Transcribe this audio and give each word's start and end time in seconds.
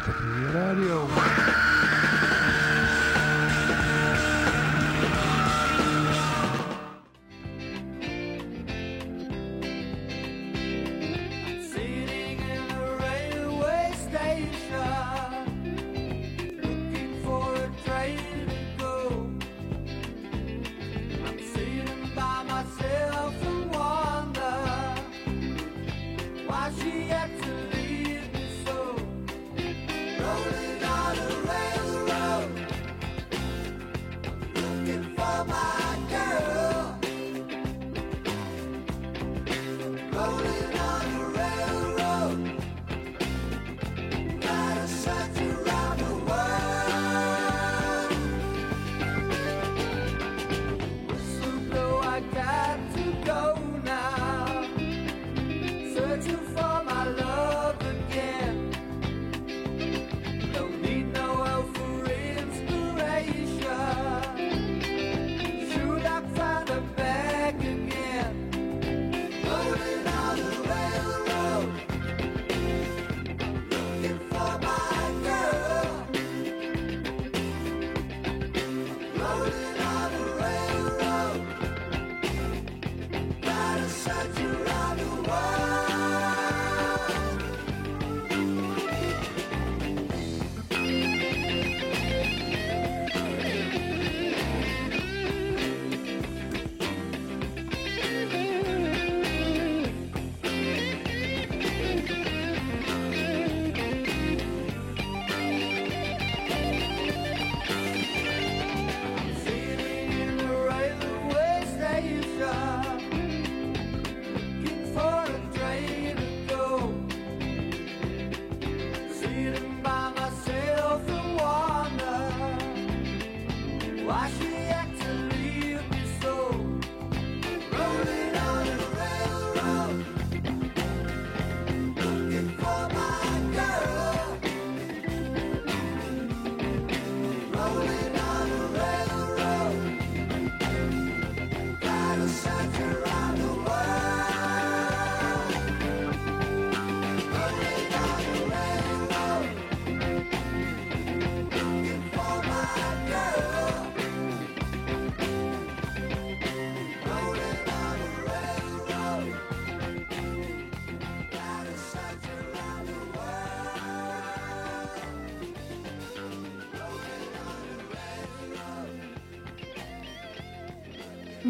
Ratatouille 0.00 0.48
Radio. 0.54 1.08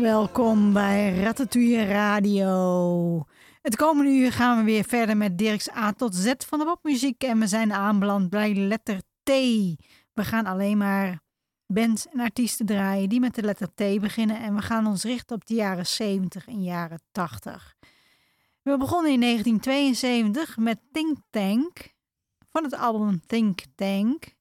Welkom 0.00 0.72
bij 0.72 1.14
Ratatouille 1.14 1.84
Radio. 1.84 3.24
Het 3.62 3.76
komende 3.76 4.10
uur 4.10 4.32
gaan 4.32 4.58
we 4.58 4.64
weer 4.64 4.84
verder 4.84 5.16
met 5.16 5.38
Dirks 5.38 5.70
A 5.70 5.92
tot 5.92 6.14
Z 6.14 6.32
van 6.36 6.58
de 6.58 6.64
popmuziek. 6.64 7.22
En 7.22 7.38
we 7.38 7.46
zijn 7.46 7.72
aanbeland 7.72 8.30
bij 8.30 8.54
letter 8.54 9.00
T. 9.22 9.30
We 10.12 10.24
gaan 10.24 10.46
alleen 10.46 10.78
maar 10.78 11.20
bands 11.66 12.08
en 12.08 12.20
artiesten 12.20 12.66
draaien 12.66 13.08
die 13.08 13.20
met 13.20 13.34
de 13.34 13.42
letter 13.42 13.68
T 13.74 14.00
beginnen. 14.00 14.40
En 14.40 14.54
we 14.54 14.62
gaan 14.62 14.86
ons 14.86 15.04
richten 15.04 15.36
op 15.36 15.46
de 15.46 15.54
jaren 15.54 15.86
70 15.86 16.46
en 16.46 16.62
jaren 16.62 17.02
80. 17.12 17.74
We 18.62 18.76
begonnen 18.76 19.12
in 19.12 19.20
1972 19.20 20.56
met 20.56 20.78
Think 20.92 21.18
Tank. 21.30 21.94
Van 22.50 22.64
het 22.64 22.74
album 22.74 23.20
Think 23.26 23.60
Tank 23.74 24.34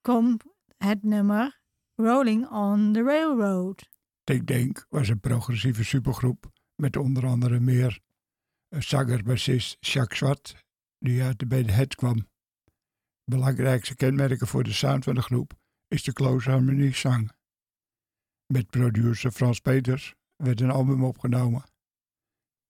komt 0.00 0.44
het 0.76 1.02
nummer 1.02 1.60
Rolling 1.94 2.50
on 2.50 2.92
the 2.92 3.02
Railroad. 3.02 3.92
Think 4.24 4.46
Denk 4.46 4.86
was 4.88 5.08
een 5.08 5.20
progressieve 5.20 5.84
supergroep 5.84 6.52
met 6.74 6.96
onder 6.96 7.26
andere 7.26 7.60
meer 7.60 8.00
zanger-bassist 8.68 9.76
Jacques 9.80 10.18
Zwart, 10.18 10.64
die 10.98 11.22
uit 11.22 11.38
de 11.38 11.46
band 11.46 11.70
Het 11.70 11.94
kwam. 11.94 12.28
Belangrijkste 13.24 13.96
kenmerken 13.96 14.46
voor 14.46 14.62
de 14.62 14.72
sound 14.72 15.04
van 15.04 15.14
de 15.14 15.22
groep 15.22 15.52
is 15.88 16.02
de 16.02 16.12
close 16.12 16.50
harmony 16.50 16.92
zang. 16.92 17.32
Met 18.46 18.66
producer 18.66 19.30
Frans 19.30 19.60
Peters 19.60 20.14
werd 20.36 20.60
een 20.60 20.70
album 20.70 21.04
opgenomen. 21.04 21.64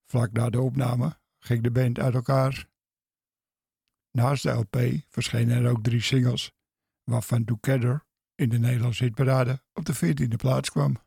Vlak 0.05 0.31
na 0.31 0.49
de 0.49 0.61
opname 0.61 1.19
ging 1.39 1.63
de 1.63 1.71
band 1.71 1.99
uit 1.99 2.13
elkaar. 2.13 2.67
Naast 4.11 4.43
de 4.43 4.49
LP 4.49 4.77
verschenen 5.09 5.63
er 5.63 5.69
ook 5.69 5.83
drie 5.83 6.01
singles, 6.01 6.51
waarvan 7.03 7.45
Together 7.45 8.05
in 8.35 8.49
de 8.49 8.59
Nederlandse 8.59 9.03
hitparade 9.03 9.63
op 9.73 9.85
de 9.85 9.95
14e 9.95 10.35
plaats 10.35 10.69
kwam. 10.69 11.04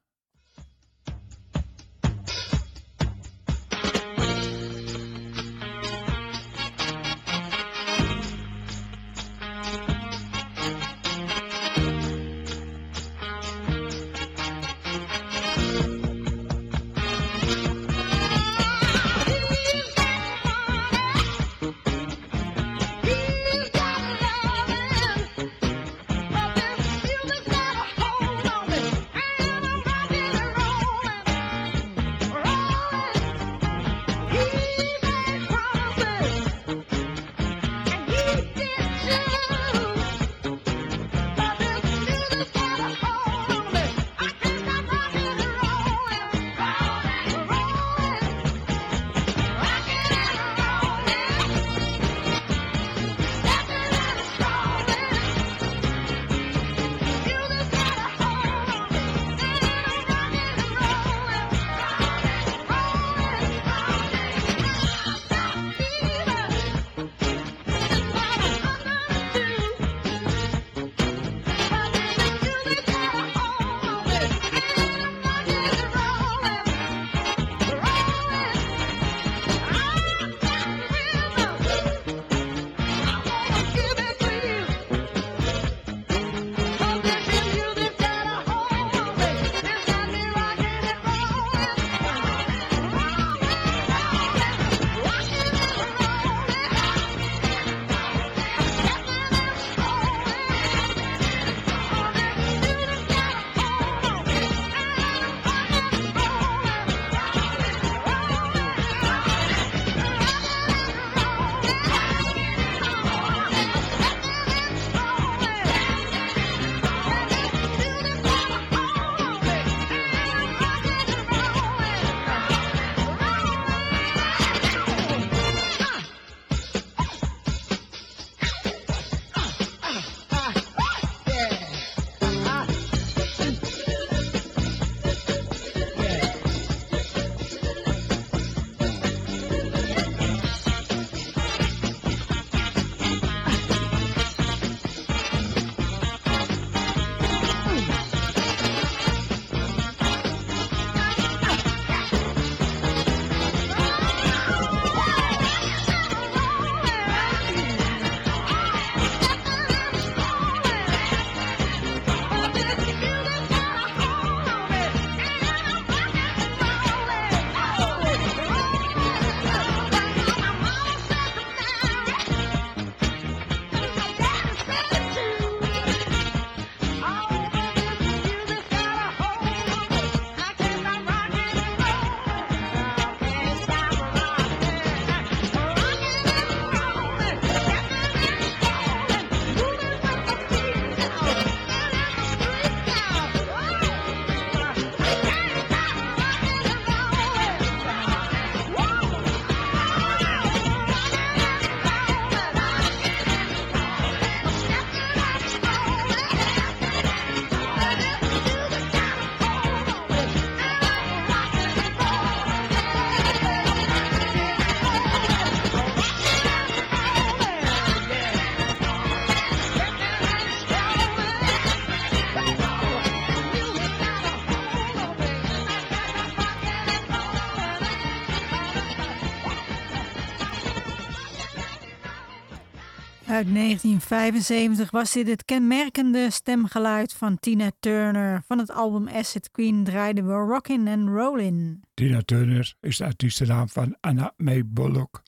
Uit 233.38 233.54
1975 233.54 234.90
was 234.90 235.12
dit 235.12 235.26
het 235.26 235.44
kenmerkende 235.44 236.30
stemgeluid 236.30 237.12
van 237.12 237.38
Tina 237.38 237.70
Turner. 237.80 238.42
Van 238.46 238.58
het 238.58 238.70
album 238.70 239.08
Acid 239.08 239.50
Queen 239.50 239.84
draaiden 239.84 240.26
we 240.26 240.32
Rockin' 240.32 240.88
and 240.88 241.08
Rollin'. 241.08 241.82
Tina 241.94 242.22
Turner 242.22 242.74
is 242.80 242.96
de 242.96 243.04
artiestennaam 243.04 243.68
van 243.68 243.96
Anna 244.00 244.32
May 244.36 244.66
Bullock. 244.66 245.22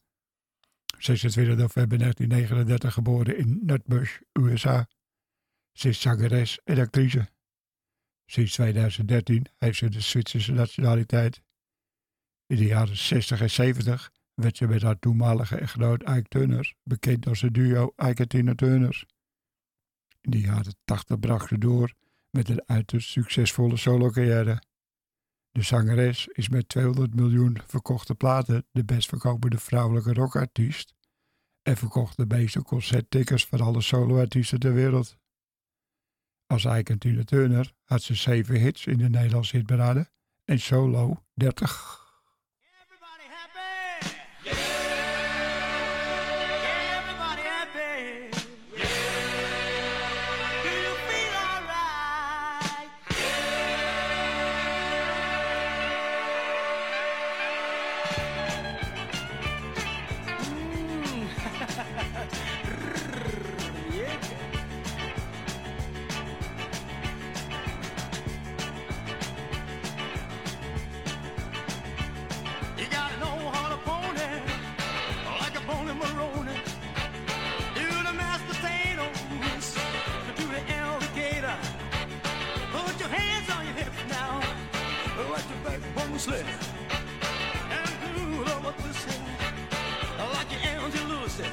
26 0.98 1.56
november 1.56 1.98
1939 1.98 2.92
geboren 2.92 3.38
in 3.38 3.60
Nutbush, 3.62 4.18
USA. 4.32 4.88
Ze 5.72 5.88
is 5.88 6.00
zangeres 6.00 6.60
en 6.64 6.78
actrice. 6.78 7.28
Sinds 8.26 8.52
2013 8.52 9.46
heeft 9.58 9.78
ze 9.78 9.88
de 9.88 10.00
Zwitserse 10.00 10.52
nationaliteit. 10.52 11.40
In 12.46 12.56
de 12.56 12.64
jaren 12.64 12.96
60 12.96 13.40
en 13.40 13.50
70 13.50 14.12
werd 14.40 14.56
ze 14.56 14.66
met 14.66 14.82
haar 14.82 14.98
toenmalige 14.98 15.56
echtgenoot 15.56 16.02
Ike 16.02 16.28
Turner 16.28 16.74
bekend 16.82 17.26
als 17.26 17.40
het 17.40 17.54
duo 17.54 17.92
Ike 17.96 18.22
en 18.22 18.28
Tina 18.28 18.54
Turners. 18.54 19.06
In 20.20 20.30
de 20.30 20.40
jaren 20.40 20.74
80 20.84 21.18
bracht 21.18 21.48
ze 21.48 21.58
door 21.58 21.94
met 22.30 22.48
een 22.48 22.62
uiterst 22.66 23.08
succesvolle 23.08 23.76
solo-carrière. 23.76 24.62
De 25.50 25.62
zangeres 25.62 26.26
is 26.26 26.48
met 26.48 26.68
200 26.68 27.14
miljoen 27.14 27.58
verkochte 27.66 28.14
platen 28.14 28.66
de 28.72 28.84
best 28.84 29.08
verkopende 29.08 29.58
vrouwelijke 29.58 30.12
rockartiest 30.12 30.94
en 31.62 31.76
verkocht 31.76 32.16
de 32.16 32.26
meeste 32.26 32.62
concerttickets 32.62 33.46
van 33.46 33.60
alle 33.60 33.80
soloartiesten 33.80 34.60
ter 34.60 34.74
wereld. 34.74 35.16
Als 36.46 36.64
Ike 36.64 37.24
Turner 37.24 37.72
had 37.84 38.02
ze 38.02 38.14
7 38.14 38.60
hits 38.60 38.86
in 38.86 38.98
de 38.98 39.08
Nederlandse 39.08 39.56
hitparade 39.56 40.10
en 40.44 40.60
solo 40.60 41.24
30. 41.34 41.99
Backbone. 86.26 86.44
And 87.70 88.16
do 88.16 88.44
the 88.44 88.52
what 88.62 88.76
we 88.82 88.92
say, 88.92 89.18
like 90.34 90.50
your 90.52 90.84
Angel 90.84 91.06
Lucy. 91.08 91.44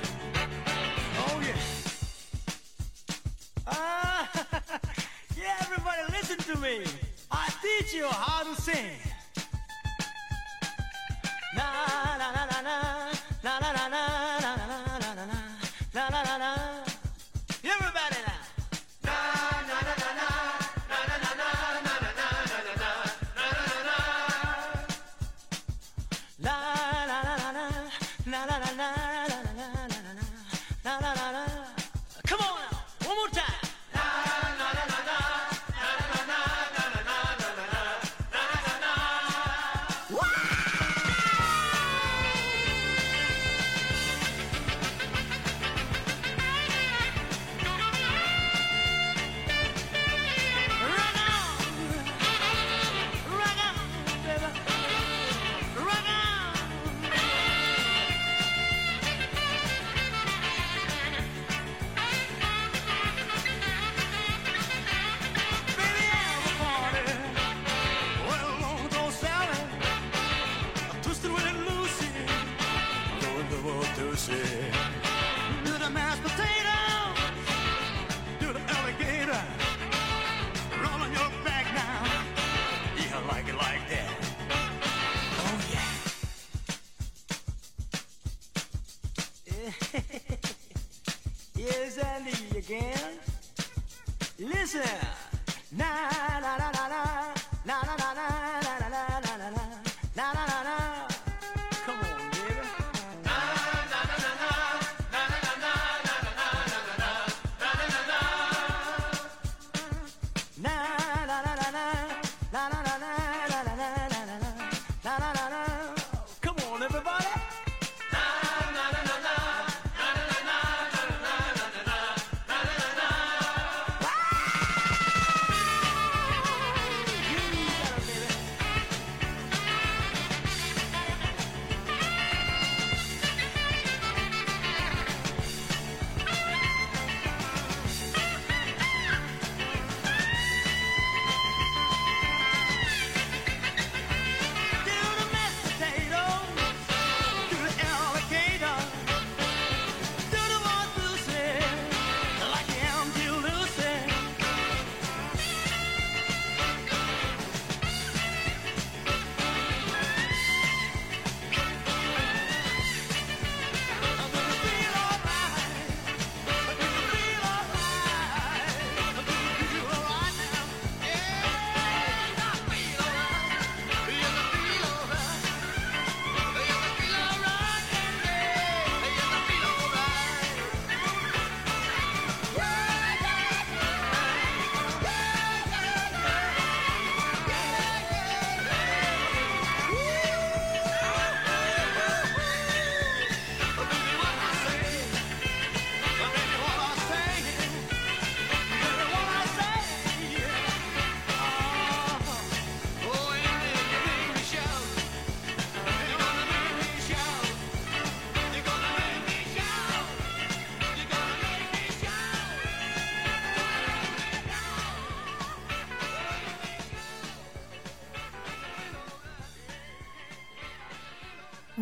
Oh 1.19 1.41
yeah. 1.41 1.62
Ah, 3.67 4.29
yeah, 5.38 5.55
everybody 5.62 6.01
listen 6.12 6.38
to 6.39 6.59
me. 6.59 6.83
I 7.31 7.50
teach 7.62 7.93
you 7.93 8.07
how 8.07 8.43
to 8.43 8.62
sing. 8.62 9.00
Na 11.55 11.63
na 12.17 12.27
na 12.33 12.45
na 12.45 12.62
na 12.62 12.81
na 13.43 13.59
na 13.59 13.71
na 13.71 13.88
na 13.88 14.55
na 14.55 14.66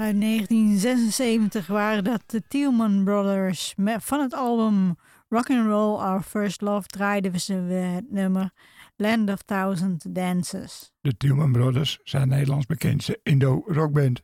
Uit 0.06 0.22
1976 0.22 1.68
waren 1.68 2.04
dat 2.04 2.24
de 2.26 2.44
Tielman 2.48 3.04
Brothers. 3.04 3.74
Van 3.98 4.20
het 4.20 4.34
album 4.34 4.96
Rock 5.30 5.50
and 5.50 5.68
Roll 5.68 6.00
Our 6.00 6.22
First 6.22 6.62
Love 6.62 6.88
draaiden 6.88 7.40
ze 7.40 7.54
het 7.54 8.12
nummer 8.12 8.52
Land 8.96 9.30
of 9.30 9.42
Thousand 9.42 10.16
Dances. 10.16 10.92
De 11.02 11.18
Tielman 11.18 11.52
Brothers 11.52 12.00
zijn 12.04 12.28
Nederlands 12.28 12.66
bekendste 12.66 13.20
Indo-rockband. 13.24 14.24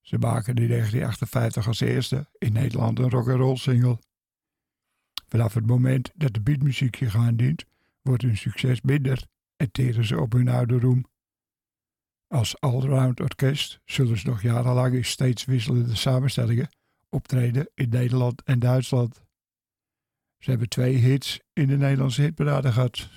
Ze 0.00 0.18
maken 0.18 0.54
in 0.54 0.68
1958 0.68 1.66
als 1.66 1.80
eerste 1.80 2.26
in 2.38 2.52
Nederland 2.52 2.98
een 2.98 3.10
rock'n'roll 3.10 3.56
single. 3.56 3.98
Vanaf 5.28 5.54
het 5.54 5.66
moment 5.66 6.10
dat 6.14 6.34
de 6.34 6.40
beatmuziek 6.40 6.94
je 6.94 7.10
gaan 7.10 7.36
dient, 7.36 7.64
wordt 8.02 8.22
hun 8.22 8.36
succes 8.36 8.80
minder 8.80 9.26
en 9.56 9.70
teren 9.70 10.04
ze 10.04 10.20
op 10.20 10.32
hun 10.32 10.48
oude 10.48 10.78
roem. 10.78 11.04
Als 12.34 12.60
allround 12.60 13.20
orkest 13.20 13.80
zullen 13.84 14.18
ze 14.18 14.26
nog 14.26 14.42
jarenlang 14.42 14.94
in 14.94 15.04
steeds 15.04 15.44
wisselende 15.44 15.96
samenstellingen 15.96 16.68
optreden 17.08 17.70
in 17.74 17.88
Nederland 17.88 18.42
en 18.42 18.58
Duitsland. 18.58 19.22
Ze 20.38 20.50
hebben 20.50 20.68
twee 20.68 20.94
hits 20.94 21.40
in 21.52 21.66
de 21.66 21.76
Nederlandse 21.76 22.22
hitparade 22.22 22.72
gehad. 22.72 23.08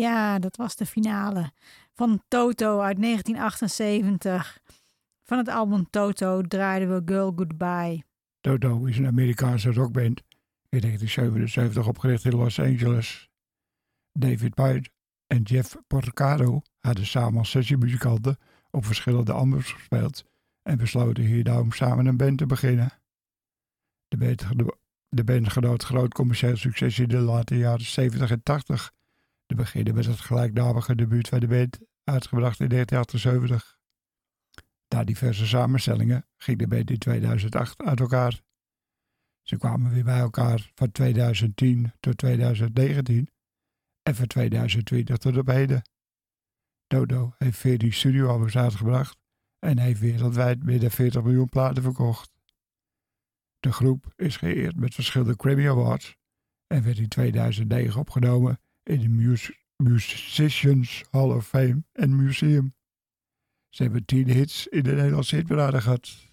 Ja, 0.00 0.38
dat 0.38 0.56
was 0.56 0.76
de 0.76 0.86
finale 0.86 1.52
van 1.92 2.22
Toto 2.28 2.80
uit 2.80 3.02
1978. 3.02 4.58
Van 5.22 5.38
het 5.38 5.48
album 5.48 5.90
Toto 5.90 6.42
draaiden 6.42 6.94
we 6.94 7.02
Girl 7.04 7.32
Goodbye. 7.36 8.04
Toto 8.40 8.84
is 8.84 8.98
een 8.98 9.06
Amerikaanse 9.06 9.72
rockband 9.72 10.22
in 10.68 10.80
1977 10.80 11.86
opgericht 11.86 12.24
in 12.24 12.36
Los 12.36 12.60
Angeles. 12.60 13.30
David 14.12 14.54
White 14.54 14.90
en 15.26 15.42
Jeff 15.42 15.76
Porcaro 15.86 16.62
hadden 16.78 17.06
samen 17.06 17.38
als 17.38 17.50
sessiemuzikanten 17.50 18.36
op 18.70 18.84
verschillende 18.84 19.32
albums 19.32 19.72
gespeeld 19.72 20.24
en 20.62 20.78
besloten 20.78 21.24
hier 21.24 21.44
daarom 21.44 21.72
samen 21.72 22.06
een 22.06 22.16
band 22.16 22.38
te 22.38 22.46
beginnen. 22.46 22.92
De 24.08 24.16
band, 24.16 24.44
de 25.08 25.24
band 25.24 25.52
genoot 25.52 25.82
groot 25.82 26.14
commercieel 26.14 26.56
succes 26.56 26.98
in 26.98 27.08
de 27.08 27.18
late 27.18 27.58
jaren 27.58 27.84
70 27.84 28.30
en 28.30 28.42
80. 28.42 28.92
De 29.50 29.56
beginnen 29.56 29.94
met 29.94 30.06
het 30.06 30.20
gelijknamige 30.20 30.94
debuut 30.94 31.28
van 31.28 31.40
de 31.40 31.46
band, 31.46 31.78
uitgebracht 32.04 32.60
in 32.60 32.68
1978. 32.68 33.78
Na 34.88 35.04
diverse 35.04 35.46
samenstellingen 35.46 36.26
ging 36.36 36.58
de 36.58 36.66
band 36.66 36.90
in 36.90 36.98
2008 36.98 37.82
uit 37.82 38.00
elkaar. 38.00 38.40
Ze 39.42 39.56
kwamen 39.56 39.92
weer 39.92 40.04
bij 40.04 40.18
elkaar 40.18 40.70
van 40.74 40.92
2010 40.92 41.92
tot 42.00 42.18
2019 42.18 43.30
en 44.02 44.14
van 44.14 44.26
2020 44.26 45.16
tot 45.16 45.36
op 45.36 45.46
heden. 45.46 45.82
Dodo 46.86 47.34
heeft 47.38 47.58
14 47.58 47.92
studioalbums 47.92 48.56
uitgebracht 48.56 49.18
en 49.58 49.78
heeft 49.78 50.00
wereldwijd 50.00 50.62
meer 50.62 50.80
dan 50.80 50.90
40 50.90 51.22
miljoen 51.22 51.48
platen 51.48 51.82
verkocht. 51.82 52.30
De 53.60 53.72
groep 53.72 54.12
is 54.16 54.36
geëerd 54.36 54.76
met 54.76 54.94
verschillende 54.94 55.34
Grammy 55.36 55.68
Awards 55.68 56.16
en 56.66 56.82
werd 56.82 56.98
in 56.98 57.08
2009 57.08 58.00
opgenomen 58.00 58.60
in 58.90 59.00
de 59.00 59.08
Mus 59.08 59.50
Musicians 59.76 61.04
Hall 61.10 61.30
of 61.30 61.46
Fame 61.46 61.84
en 61.92 62.16
Museum. 62.16 62.74
Ze 63.68 63.82
hebben 63.82 64.04
10 64.04 64.28
hits 64.28 64.66
in 64.66 64.82
de 64.82 64.92
Nederlandse 64.92 65.36
hitparade 65.36 65.80
gehad. 65.80 66.29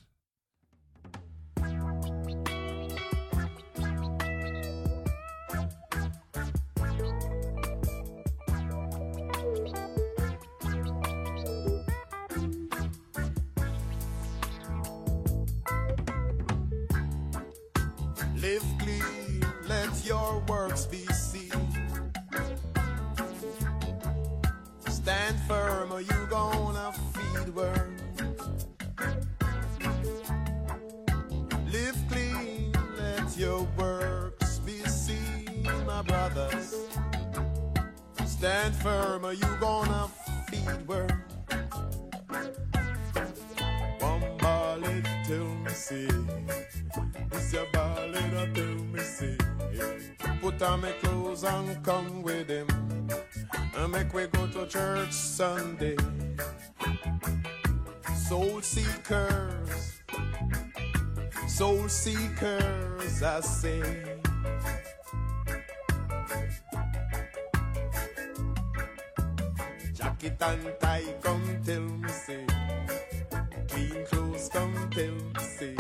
Firm 38.81 39.25
are 39.25 39.33
you 39.33 39.57
gonna 39.59 40.07
feed 40.49 40.87
worms. 40.87 41.11
One 43.99 44.37
ballad 44.37 45.07
till 45.25 45.45
me 45.45 45.71
see. 45.71 46.07
It's 47.31 47.53
your 47.53 47.65
ballad 47.73 48.33
or 48.33 48.47
till 48.53 48.75
me 48.93 48.99
see. 48.99 49.37
Put 50.41 50.61
on 50.61 50.81
my 50.81 50.91
clothes 51.01 51.43
and 51.43 51.83
come 51.83 52.21
with 52.21 52.49
him. 52.49 52.67
And 53.75 53.91
make 53.91 54.13
we 54.13 54.27
go 54.27 54.47
to 54.47 54.67
church 54.67 55.11
Sunday. 55.11 55.97
Soul 58.15 58.61
seekers, 58.61 60.01
soul 61.47 61.87
seekers, 61.87 63.23
I 63.23 63.39
say. 63.41 64.17
Jacket 70.19 70.41
and 70.41 70.73
tie, 70.79 71.13
come 71.21 71.61
tell 71.63 71.81
me. 71.81 72.09
Clean 73.67 74.05
clothes, 74.05 74.49
come 74.51 74.89
tell 74.89 75.11
me. 75.11 75.75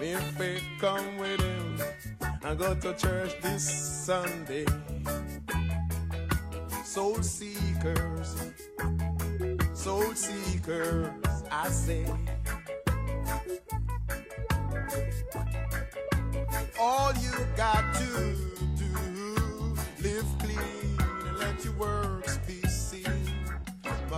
If 0.00 0.38
we 0.38 0.60
come 0.80 1.18
with 1.18 1.40
him 1.40 1.78
I 2.42 2.54
go 2.54 2.74
to 2.74 2.94
church 2.94 3.34
this 3.42 3.68
Sunday. 4.06 4.64
Soul 6.84 7.22
seekers, 7.22 8.36
soul 9.74 10.14
seekers, 10.14 11.10
I 11.50 11.68
say. 11.68 12.06
All 16.80 17.12
you 17.20 17.46
got 17.56 17.94
to 17.94 18.36
do, 18.76 19.76
live 20.02 20.26
clean 20.38 20.98
and 20.98 21.38
let 21.38 21.64
your 21.64 21.74
works. 21.74 22.37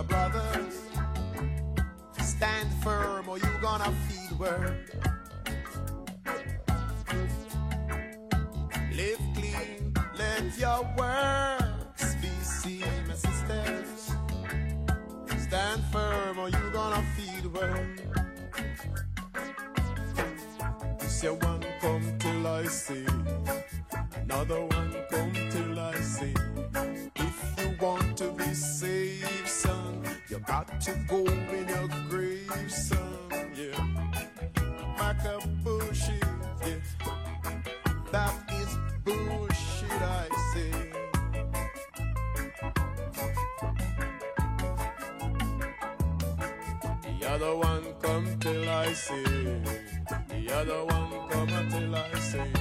My 0.01 0.07
brothers, 0.07 0.81
stand 2.23 2.73
firm 2.81 3.29
or 3.29 3.37
you 3.37 3.51
gonna 3.61 3.93
feed 4.07 4.39
word. 4.39 4.89
Live 8.95 9.21
clean, 9.35 9.93
let 10.17 10.57
your 10.57 10.89
works 10.97 12.15
be 12.15 12.29
seen, 12.41 12.83
my 13.07 13.13
sisters. 13.13 14.15
Stand 15.37 15.83
firm 15.91 16.39
or 16.39 16.49
you 16.49 16.69
gonna 16.73 17.03
feed 17.15 17.45
word. 17.53 18.01
This 20.97 21.21
your 21.21 21.35
one 21.35 21.63
come 21.79 22.17
till 22.17 22.47
I 22.47 22.65
see, 22.65 23.05
another 24.15 24.65
one 24.65 24.90
go 31.11 31.25
in 31.25 31.67
your 31.67 31.89
grave, 32.09 32.71
son. 32.71 33.19
Yeah, 33.53 33.75
up 35.33 35.43
bullshit. 35.61 36.23
That 38.11 38.33
is 38.61 38.71
bullshit. 39.03 40.01
I 40.01 40.29
say. 40.53 40.71
The 47.19 47.29
other 47.29 47.55
one 47.57 47.85
come 48.01 48.39
till 48.39 48.69
I 48.69 48.93
say. 48.93 49.23
The 50.29 50.43
other 50.59 50.85
one 50.85 51.11
come 51.29 51.49
until 51.49 51.95
I 51.95 52.13
say. 52.19 52.51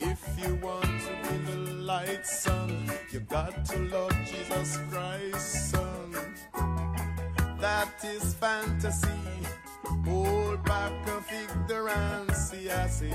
If 0.00 0.20
you 0.42 0.54
want 0.66 0.94
to 1.06 1.12
be 1.24 1.36
the 1.50 1.58
light, 1.90 2.26
son, 2.26 2.90
you 3.12 3.20
got 3.20 3.64
to 3.66 3.78
love 3.94 4.16
Jesus 4.24 4.78
Christ, 4.90 5.70
son. 5.70 6.15
That 7.66 8.04
is 8.04 8.32
fantasy. 8.34 9.08
Hold 10.04 10.62
back 10.64 10.92
of 11.08 11.26
ignorance, 11.42 12.54
I 12.54 12.86
say. 12.86 13.12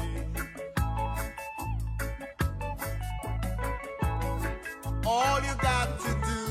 All 5.05 5.39
you 5.47 5.55
got 5.69 5.89
to 6.05 6.11
do, 6.31 6.43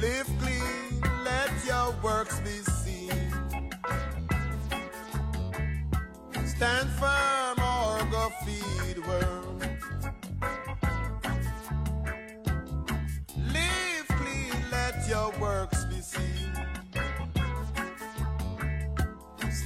live 0.00 0.28
clean, 0.40 1.00
let 1.22 1.50
your 1.64 1.94
works 2.02 2.40
be 2.40 2.58
seen. 2.82 3.30
Stand 6.54 6.88
firm 6.98 7.58
or 7.72 8.04
go 8.10 8.24
feed 8.44 8.98
worm. 9.06 9.60
Live 13.54 14.08
clean, 14.18 14.56
let 14.72 15.08
your 15.08 15.30
works 15.38 15.75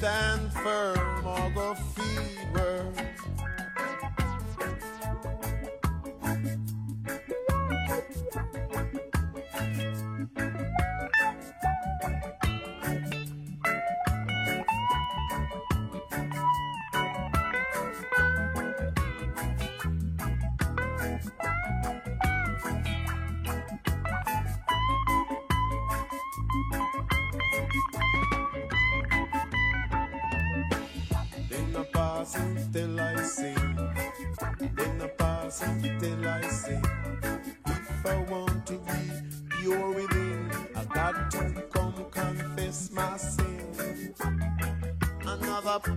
Stand 0.00 0.50
firm 0.54 1.26
or 1.26 1.50
go 1.50 1.74
feed 1.74 3.09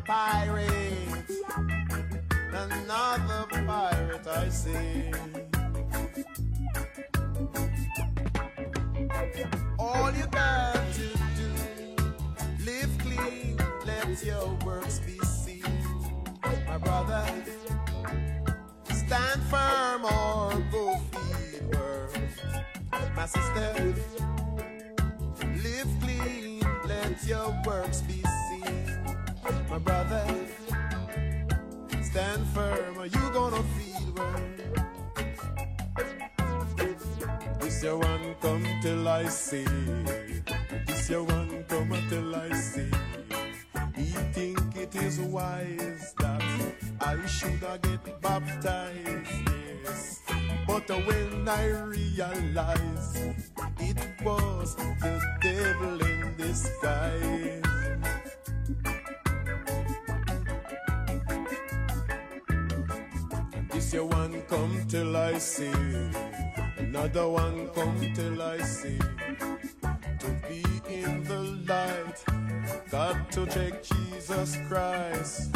pirate, 0.05 0.93
another 2.51 3.45
pirate, 3.65 4.27
I 4.27 4.49
say. 4.49 5.22
Should 47.43 47.63
have 47.63 47.81
get 47.81 48.21
baptized. 48.21 49.31
Yes. 49.83 50.21
But 50.65 50.89
when 50.89 51.47
I 51.47 51.65
realize 51.67 53.15
it 53.79 53.97
was 54.23 54.75
the 54.75 55.21
devil 55.41 56.01
in 56.01 56.35
disguise. 56.37 57.61
This 63.71 63.93
one 63.93 64.41
come 64.47 64.85
till 64.87 65.17
I 65.17 65.37
see. 65.37 65.71
Another 66.77 67.27
one 67.27 67.67
come 67.75 68.13
till 68.13 68.41
I 68.41 68.59
see. 68.59 68.99
To 70.19 70.27
be 70.47 70.63
in 70.87 71.23
the 71.23 71.41
light, 71.67 72.23
got 72.89 73.31
to 73.33 73.45
check 73.47 73.83
Jesus 73.83 74.57
Christ. 74.69 75.53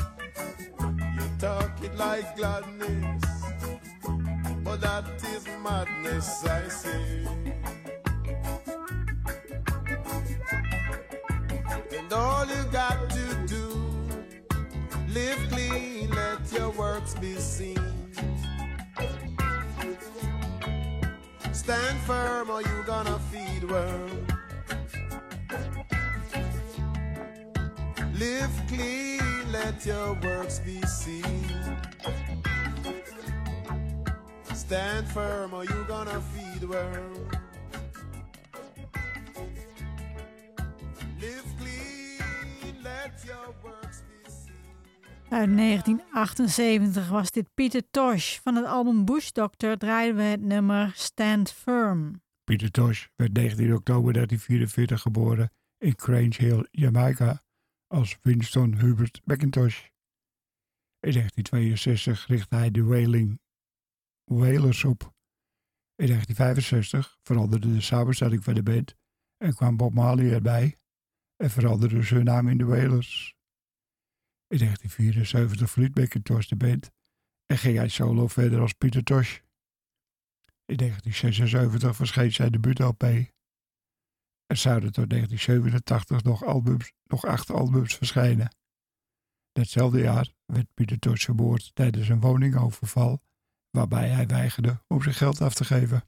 Talk 1.40 1.72
it 1.84 1.96
like 1.96 2.36
gladness, 2.36 3.24
but 4.64 4.82
that 4.82 5.06
is 5.36 5.48
madness, 5.64 6.44
I 6.46 6.68
say. 6.68 7.28
And 11.96 12.12
all 12.12 12.46
you 12.48 12.64
got 12.72 13.08
to 13.12 13.46
do, 13.46 13.68
live 15.10 15.38
clean, 15.52 16.10
let 16.10 16.52
your 16.52 16.72
works 16.72 17.14
be 17.14 17.36
seen. 17.36 17.78
Stand 21.52 22.00
firm 22.00 22.50
or 22.50 22.62
you 22.64 22.84
gonna 22.88 23.20
feed 23.32 23.64
worms. 23.70 24.32
Live 28.18 28.50
clean, 28.68 29.37
let 29.52 29.86
your 29.86 30.18
works 30.22 30.60
be 30.60 30.80
seen. 30.86 31.46
Stand 34.54 35.08
firm 35.08 35.54
or 35.54 35.64
you 35.64 35.86
gonna 35.88 36.22
feed 36.34 36.64
worms. 36.64 37.18
Live 41.20 41.46
clean, 41.60 42.76
let 42.84 43.24
your 43.26 43.54
works 43.64 44.02
be 44.08 44.32
seen. 44.32 44.54
Uit 45.30 45.58
1978 45.58 47.10
was 47.10 47.32
dit 47.32 47.48
Peter 47.54 47.82
Tosh. 47.92 48.38
Van 48.38 48.56
het 48.56 48.66
album 48.66 49.06
Bush 49.06 49.32
Doctor 49.32 49.78
draaiden 49.78 50.16
we 50.16 50.24
het 50.24 50.42
nummer 50.42 50.92
Stand 50.96 51.52
Firm. 51.52 52.22
Peter 52.44 52.72
Tosh 52.72 53.06
werd 53.16 53.34
19 53.34 53.74
oktober 53.74 54.14
1944 54.14 55.02
geboren 55.02 55.52
in 55.78 55.94
Grange 55.98 56.36
Hill, 56.38 56.68
Jamaica, 56.72 57.42
als 57.88 58.18
Winston 58.22 58.80
Hubert 58.80 59.22
McIntosh. 59.26 59.86
In 61.00 61.12
1962 61.12 62.28
richtte 62.28 62.56
hij 62.56 62.72
de 62.72 62.84
Wailing 62.84 63.40
Wailers 64.24 64.84
op. 64.84 65.02
In 65.96 66.08
1965 66.08 67.18
veranderde 67.22 67.74
de 67.74 67.82
samenstelling 67.82 68.44
van 68.44 68.54
de 68.54 68.64
band 68.64 68.96
en 69.38 69.56
kwam 69.56 69.78
Bob 69.78 69.94
Marley 69.94 70.34
erbij 70.34 70.80
en 71.36 71.50
veranderde 71.50 72.02
zijn 72.02 72.24
naam 72.24 72.48
in 72.48 72.58
de 72.58 72.66
Wailers. 72.66 73.36
In 74.48 74.58
1974 74.58 75.70
verliet 75.70 75.96
McIntosh 75.96 76.48
de 76.48 76.56
band 76.56 76.92
en 77.46 77.58
ging 77.58 77.78
hij 77.78 77.90
solo 77.90 78.28
verder 78.28 78.60
als 78.60 78.74
Peter 78.74 79.04
Tosh. 79.04 79.40
In 80.66 80.78
1976 80.78 81.96
verscheen 81.96 82.32
zijn 82.32 82.52
debuut-LP. 82.52 83.36
Er 84.48 84.56
zouden 84.56 84.92
tot 84.92 85.10
1987 85.10 86.24
nog, 86.24 86.46
albums, 86.46 86.92
nog 87.04 87.26
acht 87.26 87.52
albums 87.52 87.96
verschijnen. 87.96 88.56
Datzelfde 89.52 90.00
jaar 90.00 90.34
werd 90.46 90.74
Pieter 90.74 91.00
Tosh 91.00 91.24
vermoord 91.24 91.76
tijdens 91.76 92.10
een 92.10 92.20
woningoverval, 92.20 93.22
waarbij 93.70 94.10
hij 94.10 94.28
weigerde 94.28 94.82
om 94.88 95.02
zijn 95.02 95.16
geld 95.16 95.42
af 95.42 95.54
te 95.54 95.66
geven. 95.66 96.04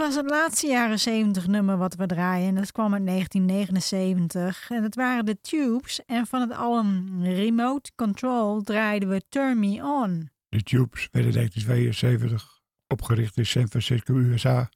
Was 0.00 0.14
het 0.14 0.30
laatste 0.30 0.66
jaren 0.66 0.98
70 0.98 1.46
nummer 1.46 1.76
wat 1.76 1.94
we 1.94 2.06
draaien. 2.06 2.48
En 2.48 2.54
dat 2.54 2.72
kwam 2.72 2.94
uit 2.94 3.06
1979. 3.06 4.70
En 4.70 4.82
dat 4.82 4.94
waren 4.94 5.24
de 5.24 5.40
Tubes. 5.40 6.04
En 6.06 6.26
van 6.26 6.40
het 6.40 6.52
album 6.52 7.22
Remote 7.24 7.90
Control 7.94 8.62
draaiden 8.62 9.08
we 9.08 9.22
Turn 9.28 9.58
Me 9.58 9.82
On. 9.82 10.30
De 10.48 10.62
Tubes 10.62 11.08
werden 11.10 11.30
in 11.30 11.36
1972 11.36 12.60
opgericht 12.86 13.36
in 13.36 13.46
San 13.46 13.68
Francisco, 13.68 14.14
USA. 14.14 14.70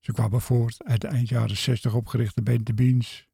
Ze 0.00 0.12
kwamen 0.12 0.40
voort 0.40 0.84
uit 0.84 1.00
de 1.00 1.08
eind 1.08 1.28
jaren 1.28 1.56
60 1.56 1.94
opgerichte 1.94 2.42
band 2.42 2.64
The 2.64 2.74
Beans. 2.74 3.26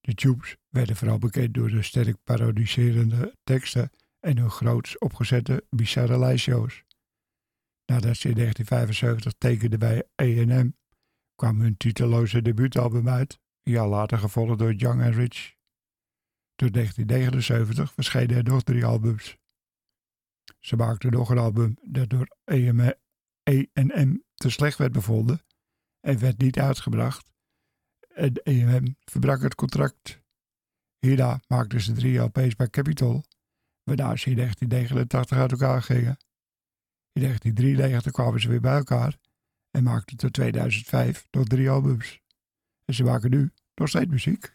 De 0.00 0.14
Tubes 0.14 0.56
werden 0.68 0.96
vooral 0.96 1.18
bekend 1.18 1.54
door 1.54 1.70
de 1.70 1.82
sterk 1.82 2.16
parodiserende 2.24 3.34
teksten 3.44 3.90
en 4.20 4.38
hun 4.38 4.50
groots 4.50 4.98
opgezette 4.98 5.64
bizarre 5.70 6.18
lijstshows. 6.18 6.85
Nadat 7.86 8.16
ze 8.16 8.28
in 8.28 8.34
1975 8.34 9.32
tekenden 9.38 9.78
bij 9.78 10.08
A&M, 10.22 10.70
kwam 11.34 11.60
hun 11.60 11.76
titeloze 11.76 12.42
debuutalbum 12.42 13.08
uit, 13.08 13.40
een 13.62 13.72
jaar 13.72 13.88
later 13.88 14.18
gevolgd 14.18 14.58
door 14.58 14.74
Young 14.74 15.02
and 15.02 15.14
Rich. 15.14 15.54
Tot 16.54 16.72
1979 16.72 17.92
verschenen 17.92 18.36
er 18.36 18.44
nog 18.44 18.62
drie 18.62 18.84
albums. 18.84 19.36
Ze 20.58 20.76
maakten 20.76 21.12
nog 21.12 21.30
een 21.30 21.38
album 21.38 21.76
dat 21.82 22.10
door 22.10 22.36
A&M 22.50 24.16
te 24.34 24.50
slecht 24.50 24.78
werd 24.78 24.92
bevonden 24.92 25.40
en 26.00 26.18
werd 26.18 26.38
niet 26.38 26.58
uitgebracht. 26.58 27.30
En 28.14 28.40
A&M 28.48 28.94
verbrak 29.04 29.42
het 29.42 29.54
contract. 29.54 30.20
Hierna 30.98 31.40
maakten 31.48 31.80
ze 31.80 31.92
drie 31.92 32.18
LP's 32.18 32.56
bij 32.56 32.70
Capitol, 32.70 33.24
waarna 33.82 34.16
ze 34.16 34.30
in 34.30 34.36
1989 34.36 35.38
uit 35.38 35.52
elkaar 35.52 35.82
gingen. 35.82 36.16
In 37.16 37.22
1993 37.22 38.12
kwamen 38.12 38.40
ze 38.40 38.48
weer 38.48 38.60
bij 38.60 38.76
elkaar 38.76 39.16
en 39.70 39.82
maakten 39.82 40.16
tot 40.16 40.32
2005 40.32 41.26
nog 41.30 41.44
drie 41.44 41.70
albums. 41.70 42.20
En 42.84 42.94
ze 42.94 43.04
maken 43.04 43.30
nu 43.30 43.50
nog 43.74 43.88
steeds 43.88 44.10
muziek. 44.10 44.52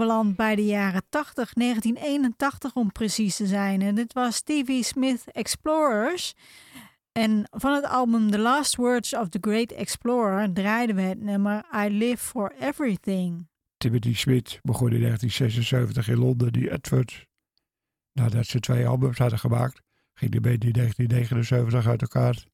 We 0.00 0.12
aanbeland 0.12 0.36
bij 0.36 0.54
de 0.54 0.64
jaren 0.64 1.02
80, 1.08 1.52
1981 1.52 2.74
om 2.74 2.92
precies 2.92 3.36
te 3.36 3.46
zijn. 3.46 3.82
En 3.82 3.94
dit 3.94 4.12
was 4.12 4.36
Stevie 4.36 4.82
Smith 4.82 5.24
Explorers. 5.32 6.34
En 7.12 7.48
van 7.50 7.74
het 7.74 7.84
album 7.84 8.30
The 8.30 8.38
Last 8.38 8.76
Words 8.76 9.14
of 9.14 9.28
the 9.28 9.38
Great 9.40 9.72
Explorer 9.72 10.52
draaiden 10.52 10.96
we 10.96 11.02
het 11.02 11.20
nummer 11.20 11.64
I 11.74 11.88
Live 11.88 12.24
for 12.24 12.52
Everything. 12.60 13.48
Timothy 13.76 14.14
Smith 14.14 14.58
begon 14.62 14.92
in 14.92 15.00
1976 15.00 16.08
in 16.08 16.18
Londen 16.18 16.52
die 16.52 16.70
Edwards. 16.70 17.26
Nadat 18.12 18.46
ze 18.46 18.60
twee 18.60 18.86
albums 18.86 19.18
hadden 19.18 19.38
gemaakt, 19.38 19.80
ging 20.12 20.30
de 20.30 20.40
band 20.40 20.64
in 20.64 20.72
1979 20.72 21.86
uit 21.86 22.02
elkaar. 22.02 22.44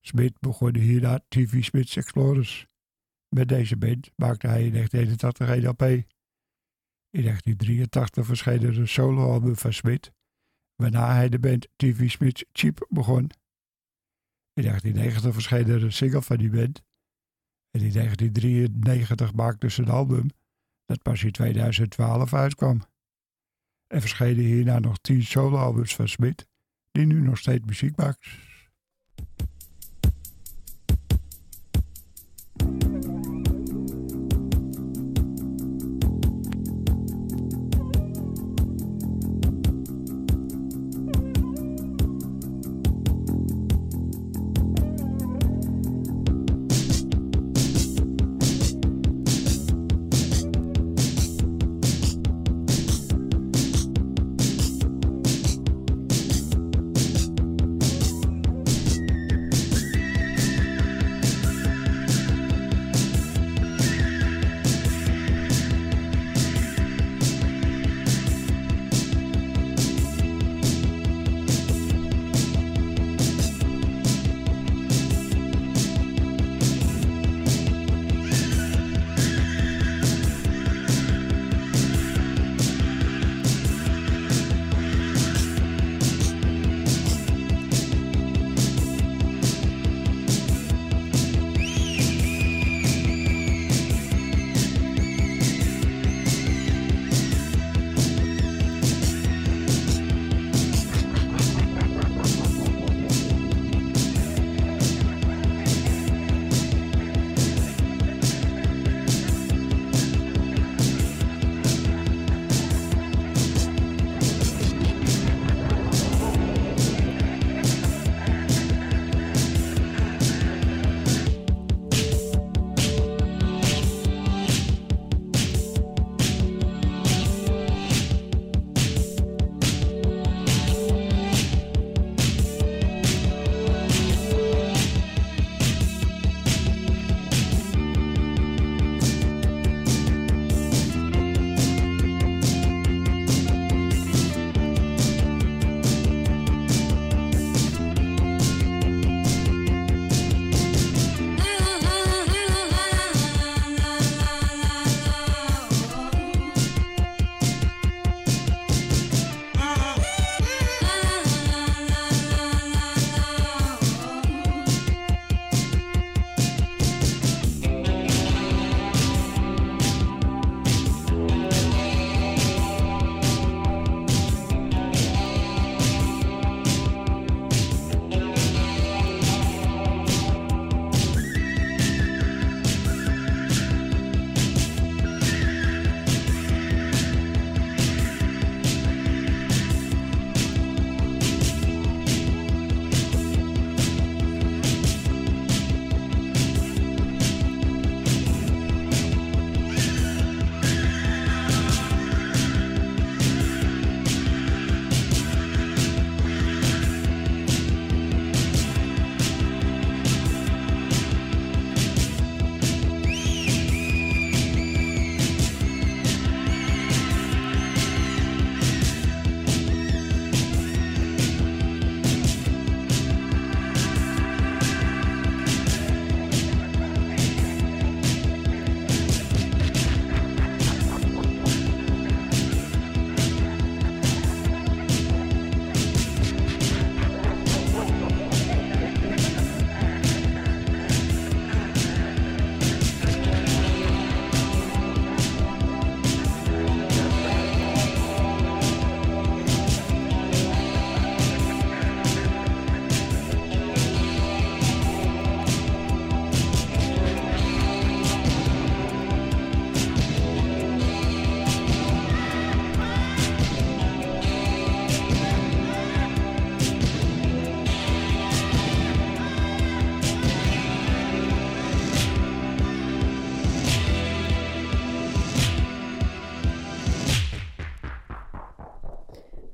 Smith 0.00 0.32
begon 0.40 0.76
hierna 0.76 1.20
TV 1.28 1.64
Smith's 1.64 1.96
Explorers. 1.96 2.66
Met 3.28 3.48
deze 3.48 3.76
band 3.76 4.10
maakte 4.16 4.46
hij 4.46 4.64
in 4.64 4.72
1981 4.72 5.48
een 5.48 5.66
LP. 5.68 6.04
In 7.10 7.22
1983 7.22 8.26
verscheen 8.26 8.62
er 8.62 8.78
een 8.78 8.88
soloalbum 8.88 9.56
van 9.56 9.72
Smit, 9.72 10.12
waarna 10.74 11.14
hij 11.14 11.28
de 11.28 11.38
band 11.38 11.68
TV 11.76 12.10
Smith 12.10 12.44
Cheap 12.52 12.86
begon. 12.88 13.30
In 14.52 14.62
1990 14.62 15.32
verscheen 15.32 15.68
er 15.68 15.84
een 15.84 15.92
single 15.92 16.22
van 16.22 16.36
die 16.36 16.50
band. 16.50 16.82
En 17.70 17.80
in 17.80 17.92
1993 17.92 19.32
maakte 19.32 19.70
ze 19.70 19.82
een 19.82 19.88
album 19.88 20.30
dat 20.86 21.02
pas 21.02 21.24
in 21.24 21.32
2012 21.32 22.34
uitkwam. 22.34 22.82
Er 23.86 24.00
verschenen 24.00 24.44
hierna 24.44 24.78
nog 24.78 24.98
tien 24.98 25.22
soloalbums 25.22 25.94
van 25.94 26.08
Smit, 26.08 26.46
die 26.90 27.06
nu 27.06 27.20
nog 27.20 27.38
steeds 27.38 27.64
muziek 27.64 27.96
maakt. 27.96 28.49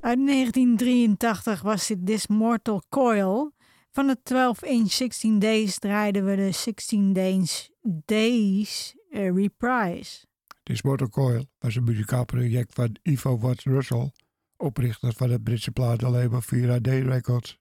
Uit 0.07 0.25
1983 0.25 1.61
was 1.61 1.87
dit 1.87 2.05
This 2.05 2.27
Mortal 2.27 2.83
Coil. 2.89 3.53
Van 3.91 4.07
de 4.07 4.17
12-inch 4.33 4.91
16 4.91 5.39
Days 5.39 5.79
draaiden 5.79 6.25
we 6.25 6.35
de 6.35 6.51
16 6.51 7.13
Days, 7.13 7.71
days 8.05 8.95
eh, 9.09 9.33
Reprise. 9.33 10.25
This 10.63 10.81
Mortal 10.81 11.09
Coil 11.09 11.45
was 11.59 11.75
een 11.75 11.83
muzikaal 11.83 12.25
project 12.25 12.73
van 12.73 12.95
Ivo 13.01 13.37
Watts 13.37 13.63
Russell, 13.63 14.11
oprichter 14.57 15.13
van 15.13 15.29
het 15.29 15.43
Britse 15.43 15.71
platenlabel 15.71 16.41
4AD 16.41 17.07
Records. 17.07 17.57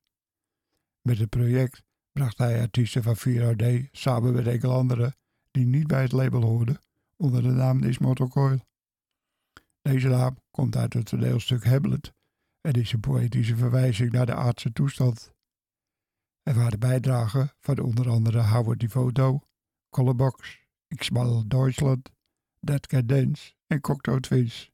Met 1.00 1.18
het 1.18 1.28
project 1.28 1.82
bracht 2.12 2.38
hij 2.38 2.60
artiesten 2.60 3.02
van 3.02 3.16
4AD 3.16 3.90
samen 3.92 4.32
met 4.32 4.46
enkele 4.46 4.72
anderen 4.72 5.16
die 5.50 5.66
niet 5.66 5.86
bij 5.86 6.02
het 6.02 6.12
label 6.12 6.42
hoorden 6.42 6.80
onder 7.16 7.42
de 7.42 7.52
naam 7.52 7.80
This 7.80 7.98
Mortal 7.98 8.28
Coil. 8.28 8.60
Deze 9.82 10.08
naam 10.08 10.38
komt 10.50 10.76
uit 10.76 10.92
het 10.92 11.06
toneelstuk 11.06 11.64
Hamlet 11.64 12.14
en 12.66 12.72
is 12.72 12.92
een 12.92 13.00
poëtische 13.00 13.56
verwijzing 13.56 14.12
naar 14.12 14.26
de 14.26 14.34
aardse 14.34 14.72
toestand. 14.72 15.34
Er 16.42 16.54
waren 16.54 16.78
bijdragen 16.78 17.52
van 17.60 17.78
onder 17.78 18.08
andere 18.10 18.42
Howard 18.42 18.80
Devoto, 18.80 19.40
Colorbox, 19.90 20.58
X-Mal 20.96 21.48
Deutschland, 21.48 22.10
Dead 22.60 22.86
Can 22.86 23.06
Dance 23.06 23.52
en 23.66 23.80
Cocteau 23.80 24.20
Twins. 24.20 24.70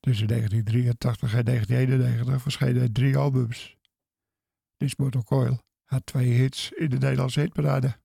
Tussen 0.00 0.26
1983 0.26 1.34
en 1.34 1.44
1991 1.44 2.42
verschenen 2.42 2.82
er 2.82 2.92
drie 2.92 3.16
albums. 3.16 3.76
This 4.76 4.96
Mortal 4.96 5.22
Coil 5.22 5.58
had 5.84 6.06
twee 6.06 6.32
hits 6.32 6.72
in 6.72 6.88
de 6.90 6.98
Nederlandse 6.98 7.40
hitparade. 7.40 7.96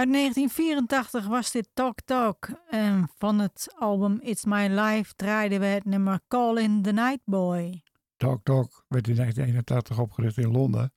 Uit 0.00 0.12
1984 0.12 1.26
was 1.26 1.50
dit 1.50 1.68
Talk 1.72 2.00
Talk. 2.00 2.48
En 2.68 3.10
van 3.18 3.38
het 3.38 3.74
album 3.78 4.18
It's 4.20 4.44
My 4.44 4.66
Life 4.66 5.14
draaiden 5.14 5.60
we 5.60 5.66
het 5.66 5.84
nummer 5.84 6.20
Call 6.28 6.62
in 6.62 6.82
the 6.82 6.92
Night 6.92 7.20
Boy. 7.24 7.82
Talk 8.16 8.44
Talk 8.44 8.84
werd 8.88 9.08
in 9.08 9.14
1981 9.14 9.98
opgericht 9.98 10.36
in 10.36 10.50
Londen 10.50 10.92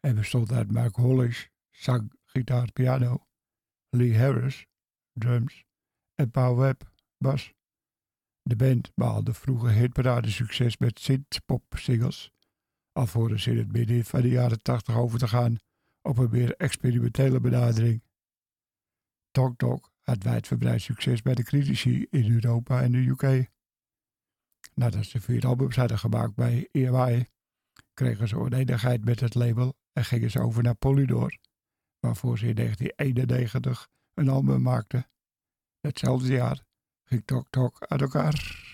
en 0.00 0.14
bestond 0.14 0.52
uit 0.52 0.72
Mark 0.72 0.96
Hollis, 0.96 1.50
zang, 1.70 2.12
gitaar, 2.24 2.72
piano, 2.72 3.26
Lee 3.88 4.18
Harris, 4.18 4.66
drums 5.12 5.64
en 6.14 6.30
Paul 6.30 6.56
Webb, 6.56 6.82
bas. 7.18 7.52
De 8.42 8.56
band 8.56 8.92
behaalde 8.94 9.34
vroeger 9.34 9.70
hitparade 9.70 10.30
succes 10.30 10.76
met 10.76 11.00
synth-pop 11.00 11.64
singles, 11.76 12.30
alvorens 12.92 13.46
in 13.46 13.58
het 13.58 13.72
midden 13.72 14.04
van 14.04 14.20
de 14.20 14.30
jaren 14.30 14.62
80 14.62 14.96
over 14.96 15.18
te 15.18 15.28
gaan 15.28 15.56
op 16.02 16.18
een 16.18 16.30
meer 16.30 16.56
experimentele 16.56 17.40
benadering. 17.40 18.02
Talk 19.32 19.56
Talk 19.56 19.90
had 20.00 20.22
wijdverbreid 20.22 20.82
succes 20.82 21.22
bij 21.22 21.34
de 21.34 21.42
critici 21.42 22.06
in 22.10 22.32
Europa 22.32 22.82
en 22.82 22.92
de 22.92 22.98
UK. 22.98 23.50
Nadat 24.74 25.04
ze 25.04 25.20
vier 25.20 25.46
albums 25.46 25.76
hadden 25.76 25.98
gemaakt 25.98 26.34
bij 26.34 26.68
EMI, 26.70 27.26
kregen 27.94 28.28
ze 28.28 28.36
oneenigheid 28.36 29.04
met 29.04 29.20
het 29.20 29.34
label 29.34 29.76
en 29.92 30.04
gingen 30.04 30.30
ze 30.30 30.40
over 30.40 30.62
naar 30.62 30.74
Polydor, 30.74 31.38
waarvoor 32.00 32.38
ze 32.38 32.46
in 32.48 32.54
1991 32.54 33.88
een 34.14 34.28
album 34.28 34.62
maakten. 34.62 35.06
Hetzelfde 35.80 36.32
jaar 36.32 36.64
ging 37.04 37.22
Tok 37.24 37.46
Tok 37.50 37.86
uit 37.86 38.00
elkaar. 38.00 38.71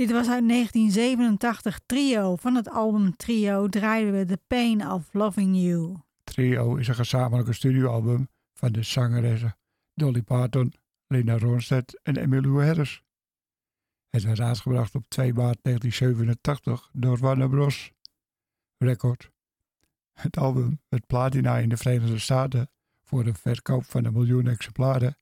Dit 0.00 0.10
was 0.10 0.28
uit 0.28 0.48
1987 0.48 1.80
Trio. 1.86 2.36
Van 2.36 2.54
het 2.54 2.70
album 2.70 3.16
Trio 3.16 3.68
draaiden 3.68 4.12
we 4.12 4.24
The 4.24 4.40
Pain 4.46 4.90
of 4.90 5.12
Loving 5.12 5.56
You. 5.56 5.96
Trio 6.24 6.76
is 6.76 6.88
een 6.88 6.94
gezamenlijke 6.94 7.52
studioalbum 7.52 8.28
van 8.54 8.72
de 8.72 8.82
zangeressen 8.82 9.56
Dolly 9.94 10.22
Parton, 10.22 10.74
Linda 11.06 11.38
Ronstadt 11.38 12.00
en 12.02 12.16
Emmylou 12.16 12.64
Harris. 12.64 13.02
Het 14.08 14.22
werd 14.22 14.40
uitgebracht 14.40 14.94
op 14.94 15.04
2 15.08 15.32
maart 15.34 15.58
1987 15.62 16.90
door 16.92 17.18
Warner 17.18 17.48
Bros. 17.48 17.92
Record. 18.78 19.30
Het 20.12 20.36
album 20.36 20.80
werd 20.88 21.06
platina 21.06 21.58
in 21.58 21.68
de 21.68 21.76
Verenigde 21.76 22.18
Staten 22.18 22.70
voor 23.02 23.26
een 23.26 23.36
verkoop 23.36 23.84
van 23.84 24.04
een 24.04 24.12
miljoen 24.12 24.46
exemplaren 24.46 25.16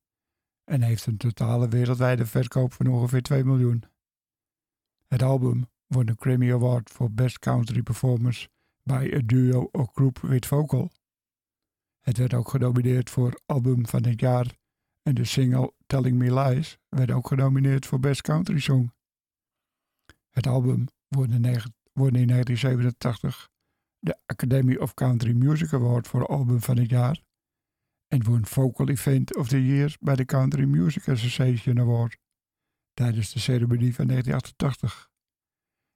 en 0.64 0.83
heeft 0.83 1.07
een 1.07 1.16
totale 1.16 1.68
wereldwijde 1.68 2.26
verkoop 2.26 2.72
van 2.72 2.87
ongeveer 2.87 3.22
2 3.22 3.45
miljoen. 3.45 3.85
Het 5.09 5.22
album 5.22 5.68
won 5.86 6.09
een 6.09 6.16
Grammy 6.18 6.52
Award 6.52 6.90
voor 6.90 7.11
Best 7.11 7.38
Country 7.38 7.82
Performance 7.82 8.48
bij 8.82 9.14
a 9.14 9.20
duo 9.24 9.68
or 9.72 9.88
group 9.92 10.18
with 10.18 10.46
vocal. 10.46 10.90
Het 12.00 12.18
werd 12.18 12.34
ook 12.34 12.48
genomineerd 12.48 13.11
voor 13.11 13.40
Album 13.46 13.86
van 13.86 14.04
het 14.04 14.20
Jaar 14.20 14.56
en 15.02 15.14
de 15.14 15.24
single 15.24 15.72
Telling 15.86 16.18
Me 16.18 16.34
Lies 16.34 16.78
werd 16.88 17.11
ook 17.11 17.26
genomineerd 17.26 17.86
voor 17.86 18.00
Best 18.00 18.20
Country 18.20 18.59
Song. 18.59 18.92
Het 20.30 20.46
album 20.46 20.86
won 21.09 21.32
in 21.32 21.42
1987 21.42 23.50
de 23.98 24.18
Academy 24.26 24.76
of 24.76 24.94
Country 24.94 25.32
Music 25.32 25.72
Award 25.72 26.09
voor 26.09 26.26
Album 26.26 26.61
van 26.61 26.76
het 26.76 26.90
Jaar 26.90 27.22
en 28.06 28.24
won 28.24 28.46
Vocal 28.46 28.88
Event 28.88 29.36
of 29.36 29.48
the 29.48 29.66
Year 29.66 29.96
bij 30.00 30.16
de 30.16 30.24
Country 30.24 30.64
Music 30.64 31.09
Association 31.09 31.78
Award 31.78 32.18
tijdens 32.99 33.32
de 33.32 33.38
ceremonie 33.38 33.94
van 33.94 34.07
1988. 34.07 35.11